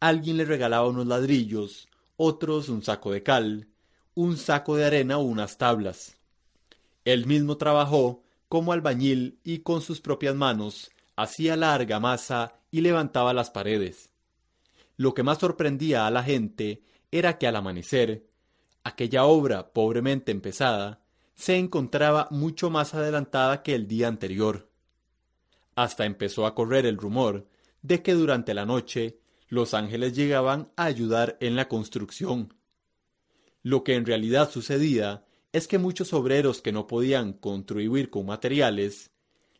Alguien 0.00 0.38
le 0.38 0.46
regalaba 0.46 0.88
unos 0.88 1.06
ladrillos, 1.06 1.86
otros 2.16 2.70
un 2.70 2.82
saco 2.82 3.12
de 3.12 3.22
cal, 3.22 3.68
un 4.14 4.38
saco 4.38 4.74
de 4.74 4.86
arena 4.86 5.18
o 5.18 5.20
unas 5.20 5.58
tablas. 5.58 6.16
Él 7.04 7.26
mismo 7.26 7.58
trabajó 7.58 8.22
como 8.48 8.72
albañil 8.72 9.38
y 9.44 9.58
con 9.58 9.80
sus 9.82 10.00
propias 10.00 10.34
manos 10.34 10.90
hacía 11.16 11.56
la 11.56 11.74
argamasa 11.74 12.54
y 12.70 12.80
levantaba 12.80 13.32
las 13.32 13.50
paredes. 13.50 14.10
Lo 14.96 15.14
que 15.14 15.22
más 15.22 15.38
sorprendía 15.38 16.06
a 16.06 16.10
la 16.10 16.22
gente 16.22 16.82
era 17.10 17.38
que 17.38 17.46
al 17.46 17.56
amanecer, 17.56 18.26
aquella 18.84 19.24
obra 19.24 19.72
pobremente 19.72 20.32
empezada 20.32 21.02
se 21.34 21.56
encontraba 21.56 22.28
mucho 22.30 22.68
más 22.70 22.94
adelantada 22.94 23.62
que 23.62 23.74
el 23.74 23.86
día 23.86 24.08
anterior. 24.08 24.70
Hasta 25.76 26.04
empezó 26.04 26.46
a 26.46 26.54
correr 26.54 26.84
el 26.86 26.96
rumor 26.96 27.46
de 27.82 28.02
que 28.02 28.14
durante 28.14 28.54
la 28.54 28.66
noche 28.66 29.20
los 29.46 29.72
ángeles 29.72 30.14
llegaban 30.14 30.72
a 30.76 30.84
ayudar 30.84 31.36
en 31.40 31.54
la 31.54 31.68
construcción. 31.68 32.54
Lo 33.62 33.84
que 33.84 33.94
en 33.94 34.04
realidad 34.04 34.50
sucedía 34.50 35.24
es 35.52 35.66
que 35.66 35.78
muchos 35.78 36.12
obreros 36.12 36.60
que 36.60 36.72
no 36.72 36.86
podían 36.86 37.32
contribuir 37.32 38.10
con 38.10 38.26
materiales 38.26 39.10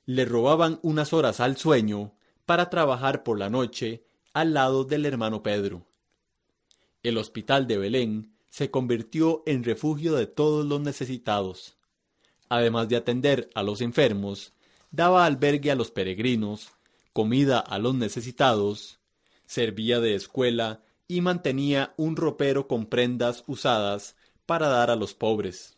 le 0.04 0.24
robaban 0.24 0.78
unas 0.82 1.12
horas 1.12 1.40
al 1.40 1.56
sueño 1.56 2.14
para 2.46 2.70
trabajar 2.70 3.22
por 3.22 3.38
la 3.38 3.50
noche 3.50 4.04
al 4.32 4.54
lado 4.54 4.84
del 4.84 5.06
hermano 5.06 5.42
Pedro. 5.42 5.86
El 7.02 7.16
hospital 7.18 7.66
de 7.66 7.78
Belén 7.78 8.32
se 8.50 8.70
convirtió 8.70 9.42
en 9.46 9.64
refugio 9.64 10.14
de 10.14 10.26
todos 10.26 10.66
los 10.66 10.80
necesitados. 10.80 11.76
Además 12.48 12.88
de 12.88 12.96
atender 12.96 13.50
a 13.54 13.62
los 13.62 13.80
enfermos, 13.80 14.52
daba 14.90 15.26
albergue 15.26 15.70
a 15.70 15.74
los 15.74 15.90
peregrinos, 15.90 16.70
comida 17.12 17.58
a 17.58 17.78
los 17.78 17.94
necesitados, 17.94 19.00
servía 19.46 20.00
de 20.00 20.14
escuela 20.14 20.82
y 21.06 21.20
mantenía 21.20 21.94
un 21.96 22.16
ropero 22.16 22.68
con 22.68 22.86
prendas 22.86 23.44
usadas 23.46 24.16
para 24.46 24.68
dar 24.68 24.90
a 24.90 24.96
los 24.96 25.14
pobres. 25.14 25.77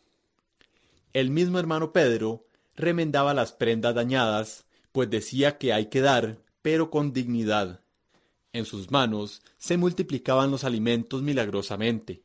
El 1.13 1.29
mismo 1.29 1.59
hermano 1.59 1.91
Pedro 1.91 2.45
remendaba 2.75 3.33
las 3.33 3.51
prendas 3.51 3.93
dañadas, 3.93 4.65
pues 4.91 5.09
decía 5.09 5.57
que 5.57 5.73
hay 5.73 5.87
que 5.87 6.01
dar 6.01 6.39
pero 6.61 6.89
con 6.89 7.11
dignidad. 7.11 7.81
En 8.53 8.65
sus 8.65 8.91
manos 8.91 9.41
se 9.57 9.77
multiplicaban 9.77 10.51
los 10.51 10.63
alimentos 10.63 11.21
milagrosamente. 11.21 12.21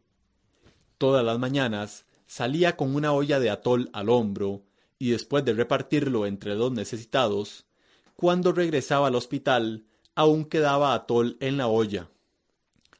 Todas 0.99 1.25
las 1.25 1.39
mañanas 1.39 2.05
salía 2.27 2.77
con 2.77 2.95
una 2.95 3.13
olla 3.13 3.41
de 3.41 3.51
atol 3.51 3.91
al 3.93 4.09
hombro 4.09 4.63
y 4.99 5.11
después 5.11 5.45
de 5.45 5.53
repartirlo 5.53 6.27
entre 6.27 6.55
dos 6.55 6.73
necesitados, 6.73 7.67
cuando 8.15 8.53
regresaba 8.53 9.09
al 9.09 9.15
hospital 9.15 9.85
aún 10.15 10.45
quedaba 10.45 10.95
atol 10.95 11.37
en 11.41 11.57
la 11.57 11.67
olla. 11.69 12.09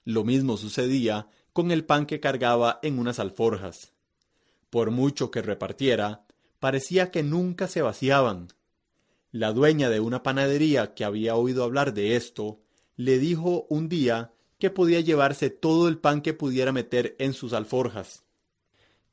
Lo 0.05 0.25
mismo 0.25 0.57
sucedía 0.57 1.29
con 1.53 1.71
el 1.71 1.85
pan 1.85 2.07
que 2.07 2.21
cargaba 2.21 2.79
en 2.83 2.99
unas 2.99 3.19
alforjas. 3.19 3.96
Por 4.77 4.91
mucho 4.91 5.31
que 5.31 5.41
repartiera, 5.41 6.27
parecía 6.59 7.11
que 7.11 7.23
nunca 7.23 7.67
se 7.67 7.81
vaciaban, 7.81 8.49
la 9.33 9.55
dueña 9.55 9.89
de 9.89 10.01
una 10.01 10.23
panadería 10.23 10.93
que 10.93 11.07
había 11.07 11.35
oído 11.35 11.65
hablar 11.65 11.95
de 11.95 12.15
esto, 12.15 12.61
le 12.95 13.19
dijo 13.19 13.67
un 13.71 13.89
día 13.89 14.35
que 14.59 14.69
podía 14.69 15.01
llevarse 15.01 15.49
todo 15.49 15.89
el 15.89 15.97
pan 15.97 16.21
que 16.21 16.35
pudiera 16.35 16.73
meter 16.73 17.17
en 17.19 17.33
sus 17.33 17.55
alforjas. 17.55 18.25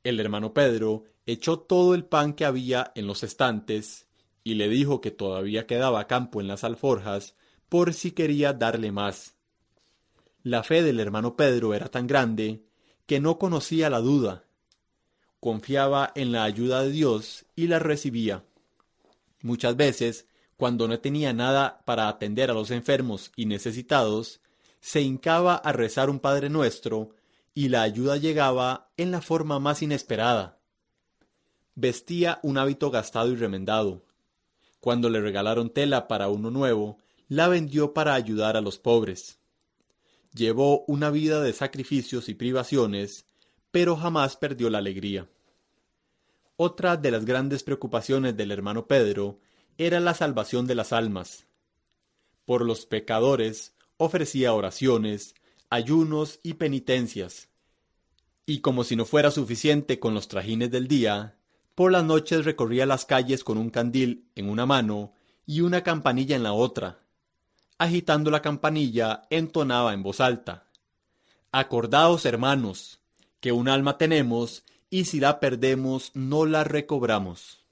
El 0.02 0.20
hermano 0.20 0.52
Pedro 0.52 1.04
echó 1.24 1.58
todo 1.60 1.94
el 1.94 2.04
pan 2.04 2.34
que 2.34 2.44
había 2.44 2.92
en 2.94 3.06
los 3.06 3.22
estantes 3.22 4.06
y 4.42 4.56
le 4.56 4.68
dijo 4.68 5.00
que 5.00 5.12
todavía 5.12 5.66
quedaba 5.66 6.06
campo 6.06 6.42
en 6.42 6.46
las 6.46 6.62
alforjas 6.62 7.36
por 7.70 7.94
si 7.94 8.10
quería 8.10 8.52
darle 8.52 8.92
más. 8.92 9.38
La 10.42 10.62
fe 10.62 10.82
del 10.82 11.00
hermano 11.00 11.36
Pedro 11.36 11.72
era 11.72 11.88
tan 11.88 12.06
grande 12.06 12.66
que 13.06 13.18
no 13.18 13.38
conocía 13.38 13.88
la 13.88 14.00
duda. 14.00 14.43
Confiaba 15.44 16.10
en 16.14 16.32
la 16.32 16.44
ayuda 16.44 16.80
de 16.84 16.90
Dios 16.90 17.44
y 17.54 17.66
la 17.66 17.78
recibía. 17.78 18.46
Muchas 19.42 19.76
veces, 19.76 20.26
cuando 20.56 20.88
no 20.88 20.98
tenía 21.00 21.34
nada 21.34 21.82
para 21.84 22.08
atender 22.08 22.50
a 22.50 22.54
los 22.54 22.70
enfermos 22.70 23.30
y 23.36 23.44
necesitados, 23.44 24.40
se 24.80 25.02
hincaba 25.02 25.56
a 25.56 25.72
rezar 25.72 26.08
un 26.08 26.18
Padre 26.18 26.48
Nuestro 26.48 27.10
y 27.52 27.68
la 27.68 27.82
ayuda 27.82 28.16
llegaba 28.16 28.90
en 28.96 29.10
la 29.10 29.20
forma 29.20 29.58
más 29.58 29.82
inesperada. 29.82 30.60
Vestía 31.74 32.40
un 32.42 32.56
hábito 32.56 32.90
gastado 32.90 33.30
y 33.30 33.36
remendado. 33.36 34.06
Cuando 34.80 35.10
le 35.10 35.20
regalaron 35.20 35.68
tela 35.68 36.08
para 36.08 36.30
uno 36.30 36.50
nuevo, 36.50 36.96
la 37.28 37.48
vendió 37.48 37.92
para 37.92 38.14
ayudar 38.14 38.56
a 38.56 38.62
los 38.62 38.78
pobres. 38.78 39.40
Llevó 40.32 40.86
una 40.86 41.10
vida 41.10 41.42
de 41.42 41.52
sacrificios 41.52 42.30
y 42.30 42.34
privaciones, 42.34 43.26
pero 43.70 43.94
jamás 43.94 44.38
perdió 44.38 44.70
la 44.70 44.78
alegría. 44.78 45.28
Otra 46.56 46.96
de 46.96 47.10
las 47.10 47.24
grandes 47.24 47.64
preocupaciones 47.64 48.36
del 48.36 48.52
hermano 48.52 48.86
Pedro 48.86 49.40
era 49.76 49.98
la 49.98 50.14
salvación 50.14 50.68
de 50.68 50.76
las 50.76 50.92
almas. 50.92 51.46
Por 52.44 52.64
los 52.64 52.86
pecadores 52.86 53.74
ofrecía 53.96 54.54
oraciones, 54.54 55.34
ayunos 55.68 56.38
y 56.44 56.54
penitencias. 56.54 57.48
Y 58.46 58.60
como 58.60 58.84
si 58.84 58.94
no 58.94 59.04
fuera 59.04 59.32
suficiente 59.32 59.98
con 59.98 60.14
los 60.14 60.28
trajines 60.28 60.70
del 60.70 60.86
día, 60.86 61.36
por 61.74 61.90
las 61.90 62.04
noches 62.04 62.44
recorría 62.44 62.86
las 62.86 63.04
calles 63.04 63.42
con 63.42 63.58
un 63.58 63.70
candil 63.70 64.28
en 64.36 64.48
una 64.48 64.64
mano 64.64 65.12
y 65.46 65.62
una 65.62 65.82
campanilla 65.82 66.36
en 66.36 66.44
la 66.44 66.52
otra. 66.52 67.00
Agitando 67.78 68.30
la 68.30 68.42
campanilla, 68.42 69.22
entonaba 69.28 69.92
en 69.92 70.04
voz 70.04 70.20
alta. 70.20 70.68
Acordaos, 71.50 72.26
hermanos, 72.26 73.00
que 73.40 73.50
un 73.50 73.68
alma 73.68 73.98
tenemos 73.98 74.64
y 74.94 75.06
si 75.06 75.18
la 75.18 75.40
perdemos 75.40 76.12
no 76.14 76.46
la 76.46 76.62
recobramos. 76.62 77.66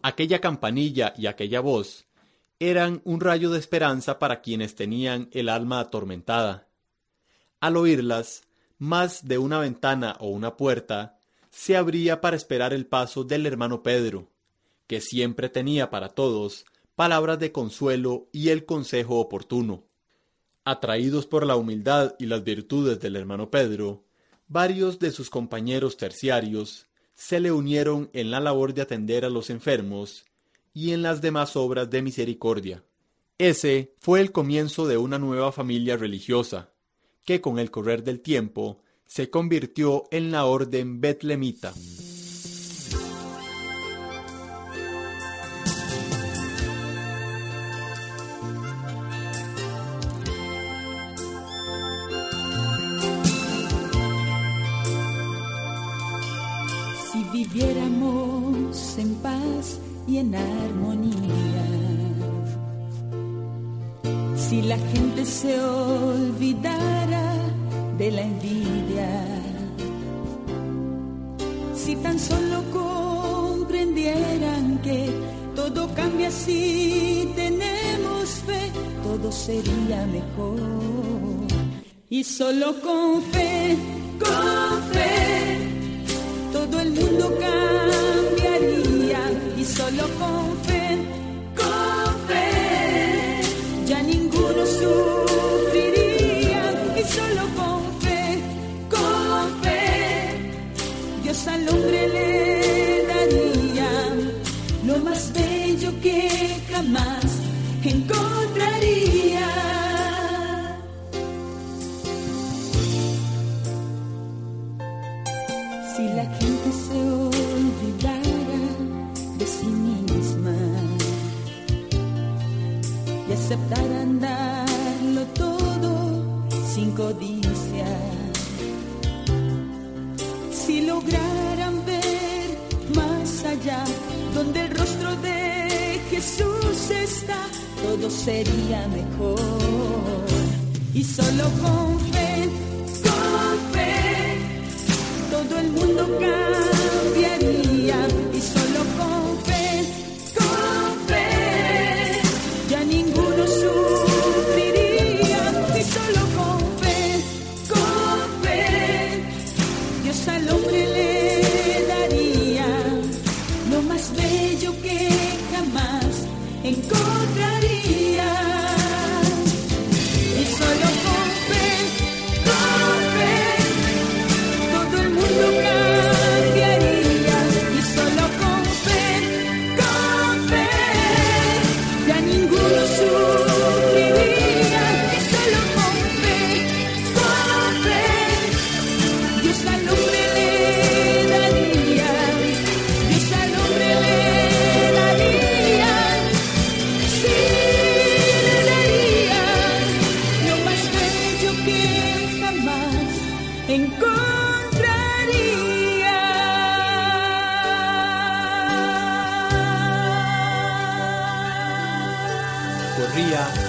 Aquella 0.00 0.40
campanilla 0.40 1.12
y 1.18 1.26
aquella 1.26 1.58
voz 1.58 2.06
eran 2.60 3.02
un 3.02 3.18
rayo 3.18 3.50
de 3.50 3.58
esperanza 3.58 4.20
para 4.20 4.42
quienes 4.42 4.76
tenían 4.76 5.28
el 5.32 5.48
alma 5.48 5.80
atormentada. 5.80 6.68
Al 7.58 7.76
oírlas, 7.76 8.44
más 8.78 9.26
de 9.26 9.38
una 9.38 9.58
ventana 9.58 10.16
o 10.20 10.28
una 10.28 10.56
puerta 10.56 11.18
se 11.50 11.76
abría 11.76 12.20
para 12.20 12.36
esperar 12.36 12.72
el 12.72 12.86
paso 12.86 13.24
del 13.24 13.46
hermano 13.46 13.82
Pedro, 13.82 14.30
que 14.86 15.00
siempre 15.00 15.48
tenía 15.48 15.90
para 15.90 16.10
todos 16.10 16.64
palabras 16.94 17.40
de 17.40 17.50
consuelo 17.50 18.28
y 18.30 18.50
el 18.50 18.66
consejo 18.66 19.18
oportuno. 19.18 19.82
Atraídos 20.64 21.26
por 21.26 21.44
la 21.44 21.56
humildad 21.56 22.14
y 22.20 22.26
las 22.26 22.44
virtudes 22.44 23.00
del 23.00 23.16
hermano 23.16 23.50
Pedro, 23.50 24.04
varios 24.48 24.98
de 24.98 25.10
sus 25.10 25.30
compañeros 25.30 25.96
terciarios 25.96 26.86
se 27.14 27.40
le 27.40 27.52
unieron 27.52 28.10
en 28.12 28.30
la 28.30 28.40
labor 28.40 28.74
de 28.74 28.82
atender 28.82 29.24
a 29.24 29.30
los 29.30 29.50
enfermos 29.50 30.24
y 30.72 30.92
en 30.92 31.02
las 31.02 31.20
demás 31.20 31.56
obras 31.56 31.90
de 31.90 32.02
misericordia. 32.02 32.84
Ese 33.38 33.94
fue 33.98 34.20
el 34.20 34.32
comienzo 34.32 34.86
de 34.86 34.96
una 34.96 35.18
nueva 35.18 35.52
familia 35.52 35.96
religiosa, 35.96 36.72
que 37.24 37.40
con 37.40 37.58
el 37.58 37.70
correr 37.70 38.02
del 38.02 38.20
tiempo 38.20 38.82
se 39.06 39.30
convirtió 39.30 40.04
en 40.10 40.30
la 40.30 40.44
orden 40.44 41.00
betlemita. 41.00 41.72
Viviéramos 57.52 58.98
en 58.98 59.14
paz 59.16 59.78
y 60.06 60.18
en 60.18 60.34
armonía. 60.34 61.66
Si 64.36 64.62
la 64.62 64.78
gente 64.78 65.24
se 65.24 65.60
olvidara 65.60 67.34
de 67.98 68.10
la 68.10 68.22
envidia, 68.22 69.24
si 71.74 71.96
tan 71.96 72.18
solo 72.18 72.62
comprendieran 72.72 74.78
que 74.82 75.10
Todo 75.58 75.92
cambia 75.92 76.30
si 76.30 77.32
tenemos 77.34 78.28
fe, 78.46 78.70
todo 79.02 79.32
sería 79.32 80.06
mejor. 80.06 80.60
Y 82.08 82.22
solo 82.22 82.80
con 82.80 83.20
fe, 83.22 83.76
con 84.20 84.82
fe, 84.92 85.77
todo 86.70 86.80
el 86.80 86.90
mundo 86.92 87.38
cambiaría. 87.40 89.20
Y 89.56 89.64
solo 89.64 90.02
con 90.18 90.56
fe, 90.64 90.77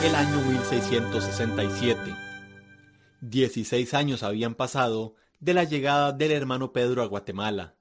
el 0.03 0.15
año 0.15 0.41
1667. 0.41 2.15
Dieciséis 3.21 3.93
años 3.93 4.23
habían 4.23 4.55
pasado 4.55 5.15
de 5.39 5.53
la 5.53 5.63
llegada 5.63 6.12
del 6.12 6.32
hermano 6.32 6.73
Pedro 6.73 7.03
a 7.03 7.05
Guatemala. 7.05 7.75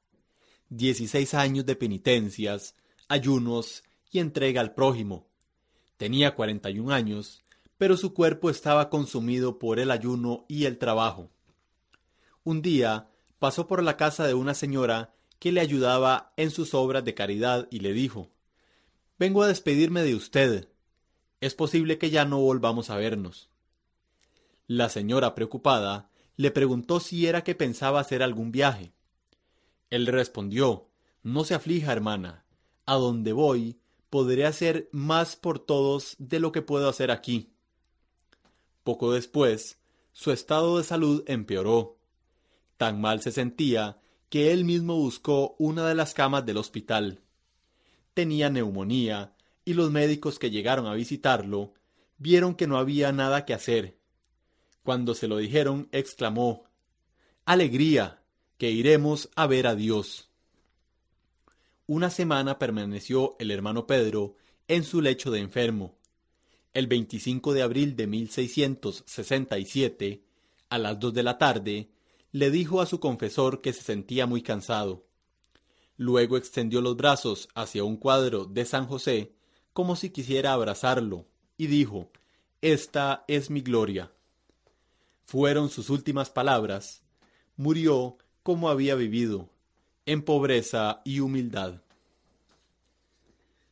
Dieciséis 0.69 1.33
años 1.33 1.65
de 1.65 1.77
penitencias, 1.77 2.75
ayunos 3.09 3.85
y 4.11 4.19
entrega 4.19 4.61
al 4.61 4.75
prójimo. 4.75 5.29
Tenía 5.97 6.35
41 6.35 6.93
años, 6.93 7.43
pero 7.79 7.97
su 7.97 8.13
cuerpo 8.13 8.51
estaba 8.51 8.91
consumido 8.91 9.59
por 9.59 9.79
el 9.81 9.91
ayuno 9.91 10.45
y 10.47 10.67
el 10.67 10.77
trabajo. 10.77 11.31
Un 12.45 12.61
día 12.61 13.09
pasó 13.39 13.67
por 13.67 13.83
la 13.83 13.97
casa 13.97 14.27
de 14.27 14.35
una 14.35 14.53
señora 14.53 15.15
que 15.39 15.53
le 15.53 15.61
ayudaba 15.61 16.35
en 16.37 16.51
sus 16.51 16.75
obras 16.75 17.03
de 17.05 17.15
caridad 17.15 17.67
y 17.71 17.81
le 17.81 17.95
dijo 17.95 18.31
Vengo 19.19 19.43
a 19.43 19.49
despedirme 19.49 20.03
de 20.03 20.15
usted. 20.15 20.69
Es 21.41 21.55
posible 21.55 21.99
que 21.99 22.11
ya 22.11 22.25
no 22.25 22.41
volvamos 22.41 22.91
a 22.91 22.97
vernos. 22.97 23.49
La 24.67 24.89
señora, 24.89 25.35
preocupada, 25.35 26.11
le 26.37 26.51
preguntó 26.51 27.01
si 27.01 27.27
era 27.27 27.45
que 27.45 27.55
pensaba 27.55 28.01
hacer 28.01 28.23
algún 28.23 28.53
viaje. 28.53 28.93
Él 29.91 30.07
respondió 30.07 30.89
No 31.23 31.45
se 31.45 31.55
aflija, 31.55 31.93
hermana. 31.93 32.45
A 32.87 32.95
donde 32.95 33.33
voy 33.33 33.79
podré 34.11 34.47
hacer 34.47 34.89
más 34.93 35.37
por 35.37 35.59
todos 35.59 36.17
de 36.19 36.41
lo 36.41 36.53
que 36.53 36.63
puedo 36.63 36.89
hacer 36.89 37.11
aquí. 37.11 37.53
Poco 38.83 39.13
después, 39.13 39.79
su 40.13 40.33
estado 40.33 40.79
de 40.79 40.85
salud 40.85 41.23
empeoró. 41.27 41.99
Tan 42.77 43.01
mal 43.01 43.21
se 43.21 43.33
sentía 43.33 44.01
que 44.29 44.53
él 44.53 44.65
mismo 44.65 44.97
buscó 44.97 45.57
una 45.59 45.87
de 45.87 45.95
las 45.95 46.15
camas 46.15 46.45
del 46.45 46.57
hospital. 46.57 47.21
Tenía 48.15 48.51
neumonía 48.51 49.35
y 49.69 49.75
los 49.75 49.91
médicos 49.91 50.39
que 50.39 50.51
llegaron 50.51 50.87
a 50.87 50.95
visitarlo 50.95 51.75
vieron 52.17 52.55
que 52.55 52.67
no 52.67 52.79
había 52.79 53.13
nada 53.13 53.45
que 53.45 53.53
hacer. 53.53 53.99
Cuando 54.83 55.15
se 55.15 55.29
lo 55.29 55.37
dijeron, 55.37 55.91
exclamó 55.93 56.65
Alegría, 57.45 58.23
que 58.57 58.71
iremos 58.71 59.29
a 59.37 59.47
ver 59.47 59.67
a 59.67 59.75
Dios. 59.75 60.31
Una 61.87 62.09
semana 62.09 62.59
permaneció 62.59 63.37
el 63.39 63.51
hermano 63.51 63.87
Pedro 63.87 64.37
en 64.69 64.85
su 64.85 65.03
lecho 65.03 65.31
de 65.31 65.41
enfermo. 65.41 65.99
El 66.73 66.87
25 66.87 67.53
de 67.53 67.61
abril 67.61 67.95
de 67.95 68.07
1667, 68.07 70.25
a 70.71 70.79
las 70.79 70.99
dos 70.99 71.13
de 71.13 71.23
la 71.23 71.37
tarde, 71.37 71.91
le 72.33 72.51
dijo 72.51 72.81
a 72.81 72.87
su 72.87 73.01
confesor 73.01 73.61
que 73.61 73.75
se 73.75 73.83
sentía 73.83 74.27
muy 74.27 74.41
cansado. 74.41 75.05
Luego 75.99 76.39
extendió 76.39 76.81
los 76.81 76.97
brazos 76.97 77.51
hacia 77.55 77.85
un 77.85 77.99
cuadro 77.99 78.47
de 78.47 78.65
San 78.65 78.87
José 78.87 79.37
como 79.73 79.97
si 79.97 80.11
quisiera 80.11 80.53
abrazarlo, 80.53 81.27
y 81.57 81.67
dijo 81.67 82.11
Esta 82.63 83.25
es 83.29 83.51
mi 83.51 83.61
gloria. 83.61 84.13
Fueron 85.25 85.69
sus 85.69 85.91
últimas 85.91 86.31
palabras. 86.31 87.03
Murió 87.57 88.17
como 88.43 88.71
había 88.71 88.95
vivido, 88.95 89.51
en 90.07 90.23
pobreza 90.23 91.03
y 91.05 91.21
humildad. 91.21 91.83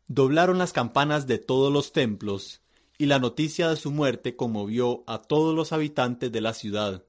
Doblaron 0.08 0.58
las 0.58 0.72
campanas 0.72 1.26
de 1.26 1.38
todos 1.38 1.72
los 1.72 1.92
templos, 1.92 2.60
y 2.98 3.06
la 3.06 3.18
noticia 3.18 3.68
de 3.68 3.76
su 3.76 3.90
muerte 3.90 4.36
conmovió 4.36 5.02
a 5.06 5.22
todos 5.22 5.54
los 5.54 5.72
habitantes 5.72 6.30
de 6.32 6.40
la 6.40 6.54
ciudad, 6.54 7.04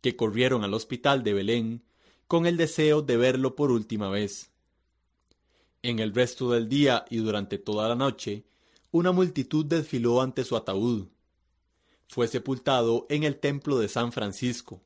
que 0.00 0.16
corrieron 0.16 0.64
al 0.64 0.74
hospital 0.74 1.22
de 1.22 1.34
Belén 1.34 1.82
con 2.28 2.46
el 2.46 2.56
deseo 2.56 3.02
de 3.02 3.16
verlo 3.18 3.56
por 3.56 3.70
última 3.70 4.08
vez. 4.08 4.51
En 5.82 5.98
el 5.98 6.14
resto 6.14 6.52
del 6.52 6.68
día 6.68 7.04
y 7.10 7.16
durante 7.16 7.58
toda 7.58 7.88
la 7.88 7.96
noche, 7.96 8.44
una 8.92 9.10
multitud 9.10 9.66
desfiló 9.66 10.22
ante 10.22 10.44
su 10.44 10.56
ataúd. 10.56 11.08
Fue 12.06 12.28
sepultado 12.28 13.06
en 13.08 13.24
el 13.24 13.40
templo 13.40 13.78
de 13.78 13.88
San 13.88 14.12
Francisco. 14.12 14.80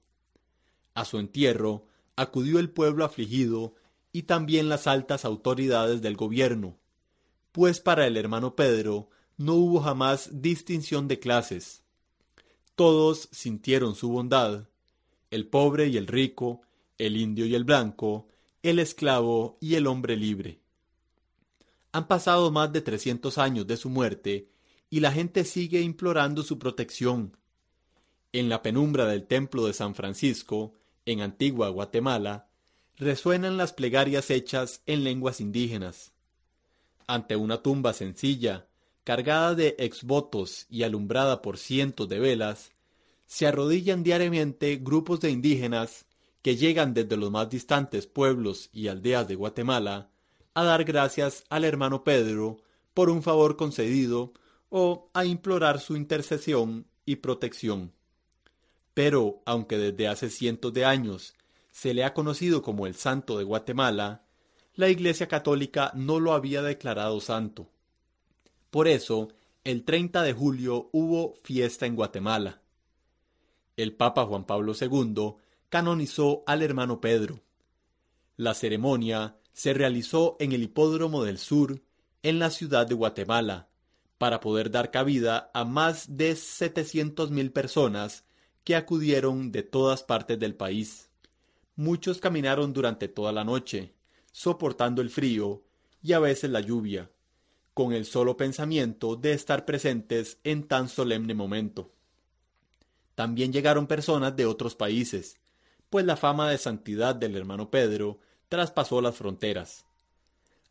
A 0.94 1.04
su 1.04 1.18
entierro 1.18 1.86
acudió 2.16 2.58
el 2.58 2.70
pueblo 2.70 3.04
afligido 3.04 3.74
y 4.10 4.22
también 4.22 4.70
las 4.70 4.86
altas 4.86 5.26
autoridades 5.26 6.00
del 6.00 6.16
gobierno, 6.16 6.78
pues 7.52 7.80
para 7.80 8.06
el 8.06 8.16
hermano 8.16 8.56
Pedro 8.56 9.10
no 9.36 9.54
hubo 9.54 9.80
jamás 9.80 10.40
distinción 10.40 11.08
de 11.08 11.18
clases. 11.18 11.82
Todos 12.74 13.28
sintieron 13.32 13.94
su 13.94 14.08
bondad, 14.08 14.68
el 15.30 15.46
pobre 15.46 15.88
y 15.88 15.98
el 15.98 16.06
rico, 16.06 16.62
el 16.96 17.18
indio 17.18 17.44
y 17.44 17.54
el 17.54 17.64
blanco, 17.64 18.28
el 18.62 18.78
esclavo 18.78 19.58
y 19.60 19.74
el 19.74 19.86
hombre 19.86 20.16
libre. 20.16 20.60
Han 21.96 22.08
pasado 22.08 22.50
más 22.50 22.70
de 22.74 22.82
trescientos 22.82 23.38
años 23.38 23.66
de 23.66 23.78
su 23.78 23.88
muerte 23.88 24.50
y 24.90 25.00
la 25.00 25.12
gente 25.12 25.46
sigue 25.46 25.80
implorando 25.80 26.42
su 26.42 26.58
protección. 26.58 27.38
En 28.34 28.50
la 28.50 28.60
penumbra 28.60 29.06
del 29.06 29.26
templo 29.26 29.66
de 29.66 29.72
San 29.72 29.94
Francisco, 29.94 30.74
en 31.06 31.22
Antigua 31.22 31.70
Guatemala, 31.70 32.48
resuenan 32.98 33.56
las 33.56 33.72
plegarias 33.72 34.28
hechas 34.28 34.82
en 34.84 35.04
lenguas 35.04 35.40
indígenas. 35.40 36.12
Ante 37.06 37.34
una 37.34 37.62
tumba 37.62 37.94
sencilla, 37.94 38.66
cargada 39.02 39.54
de 39.54 39.74
exvotos 39.78 40.66
y 40.68 40.82
alumbrada 40.82 41.40
por 41.40 41.56
cientos 41.56 42.10
de 42.10 42.18
velas, 42.18 42.72
se 43.24 43.46
arrodillan 43.46 44.02
diariamente 44.02 44.76
grupos 44.76 45.20
de 45.20 45.30
indígenas 45.30 46.04
que 46.42 46.56
llegan 46.56 46.92
desde 46.92 47.16
los 47.16 47.30
más 47.30 47.48
distantes 47.48 48.06
pueblos 48.06 48.68
y 48.70 48.88
aldeas 48.88 49.26
de 49.26 49.34
Guatemala 49.34 50.10
a 50.56 50.64
dar 50.64 50.84
gracias 50.84 51.44
al 51.50 51.64
hermano 51.64 52.02
Pedro 52.02 52.56
por 52.94 53.10
un 53.10 53.22
favor 53.22 53.58
concedido 53.58 54.32
o 54.70 55.10
a 55.12 55.26
implorar 55.26 55.80
su 55.80 55.96
intercesión 55.96 56.86
y 57.04 57.16
protección. 57.16 57.92
Pero, 58.94 59.42
aunque 59.44 59.76
desde 59.76 60.08
hace 60.08 60.30
cientos 60.30 60.72
de 60.72 60.86
años 60.86 61.34
se 61.72 61.92
le 61.92 62.04
ha 62.04 62.14
conocido 62.14 62.62
como 62.62 62.86
el 62.86 62.94
Santo 62.94 63.36
de 63.36 63.44
Guatemala, 63.44 64.24
la 64.76 64.88
Iglesia 64.88 65.28
Católica 65.28 65.92
no 65.94 66.20
lo 66.20 66.32
había 66.32 66.62
declarado 66.62 67.20
santo. 67.20 67.68
Por 68.70 68.88
eso, 68.88 69.28
el 69.62 69.84
30 69.84 70.22
de 70.22 70.32
julio 70.32 70.88
hubo 70.90 71.34
fiesta 71.42 71.84
en 71.84 71.96
Guatemala. 71.96 72.62
El 73.76 73.92
Papa 73.92 74.24
Juan 74.24 74.46
Pablo 74.46 74.72
II 74.80 75.34
canonizó 75.68 76.44
al 76.46 76.62
hermano 76.62 77.02
Pedro. 77.02 77.40
La 78.38 78.54
ceremonia 78.54 79.36
se 79.56 79.72
realizó 79.72 80.36
en 80.38 80.52
el 80.52 80.62
Hipódromo 80.64 81.24
del 81.24 81.38
Sur, 81.38 81.80
en 82.22 82.38
la 82.38 82.50
ciudad 82.50 82.86
de 82.86 82.94
Guatemala, 82.94 83.70
para 84.18 84.38
poder 84.38 84.70
dar 84.70 84.90
cabida 84.90 85.50
a 85.54 85.64
más 85.64 86.18
de 86.18 86.32
700.000 86.32 87.52
personas 87.54 88.26
que 88.64 88.76
acudieron 88.76 89.52
de 89.52 89.62
todas 89.62 90.02
partes 90.02 90.38
del 90.38 90.54
país. 90.54 91.08
Muchos 91.74 92.20
caminaron 92.20 92.74
durante 92.74 93.08
toda 93.08 93.32
la 93.32 93.44
noche, 93.44 93.94
soportando 94.30 95.00
el 95.00 95.08
frío 95.08 95.64
y 96.02 96.12
a 96.12 96.18
veces 96.18 96.50
la 96.50 96.60
lluvia, 96.60 97.10
con 97.72 97.94
el 97.94 98.04
solo 98.04 98.36
pensamiento 98.36 99.16
de 99.16 99.32
estar 99.32 99.64
presentes 99.64 100.38
en 100.44 100.68
tan 100.68 100.90
solemne 100.90 101.32
momento. 101.32 101.94
También 103.14 103.54
llegaron 103.54 103.86
personas 103.86 104.36
de 104.36 104.44
otros 104.44 104.74
países, 104.74 105.38
pues 105.88 106.04
la 106.04 106.18
fama 106.18 106.50
de 106.50 106.58
santidad 106.58 107.14
del 107.14 107.36
hermano 107.36 107.70
Pedro 107.70 108.20
traspasó 108.48 109.00
las 109.00 109.16
fronteras. 109.16 109.84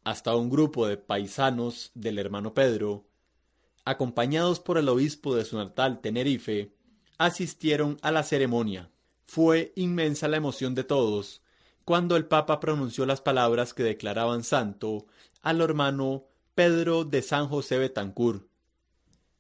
Hasta 0.03 0.35
un 0.35 0.49
grupo 0.49 0.87
de 0.87 0.97
paisanos 0.97 1.91
del 1.93 2.19
hermano 2.19 2.53
Pedro, 2.53 3.05
acompañados 3.85 4.59
por 4.59 4.77
el 4.77 4.89
obispo 4.89 5.35
de 5.35 5.45
su 5.45 5.57
natal 5.57 6.01
Tenerife, 6.01 6.71
asistieron 7.17 7.97
a 8.01 8.11
la 8.11 8.23
ceremonia. 8.23 8.89
Fue 9.25 9.73
inmensa 9.75 10.27
la 10.27 10.37
emoción 10.37 10.75
de 10.75 10.83
todos 10.83 11.41
cuando 11.85 12.15
el 12.15 12.25
Papa 12.25 12.59
pronunció 12.59 13.05
las 13.05 13.21
palabras 13.21 13.73
que 13.73 13.83
declaraban 13.83 14.43
santo 14.43 15.05
al 15.43 15.61
hermano 15.61 16.25
Pedro 16.55 17.05
de 17.05 17.21
San 17.21 17.47
José 17.47 17.77
Betancur, 17.77 18.47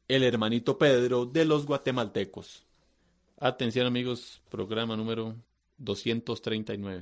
el 0.07 0.23
hermanito 0.23 0.77
Pedro 0.77 1.25
de 1.25 1.45
los 1.45 1.65
guatemaltecos. 1.65 2.63
Atención 3.39 3.87
amigos, 3.87 4.41
programa 4.49 4.95
número 4.95 5.35
239. 5.77 7.01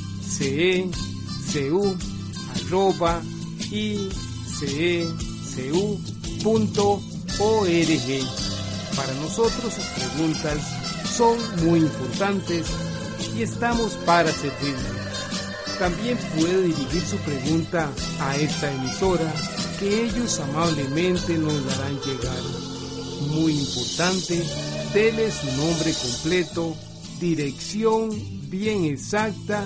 arroba 2.55 3.21
icecu.org. 3.71 4.01
Para 8.95 9.13
nosotros 9.15 9.73
sus 9.73 9.85
preguntas 9.85 10.57
son 11.15 11.37
muy 11.65 11.79
importantes 11.79 12.67
y 13.37 13.41
estamos 13.43 13.93
para 14.05 14.31
servirle. 14.31 15.01
También 15.79 16.17
puede 16.35 16.63
dirigir 16.63 17.01
su 17.01 17.17
pregunta 17.17 17.89
a 18.19 18.37
esta 18.37 18.71
emisora 18.71 19.33
que 19.79 20.05
ellos 20.05 20.39
amablemente 20.39 21.37
nos 21.37 21.65
darán 21.65 21.99
llegar. 22.01 22.43
Muy 23.29 23.53
importante, 23.53 24.43
dele 24.93 25.31
su 25.31 25.47
nombre 25.57 25.93
completo, 25.93 26.75
dirección 27.19 28.09
bien 28.49 28.85
exacta, 28.85 29.65